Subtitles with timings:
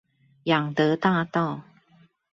[0.45, 1.61] 仰德大道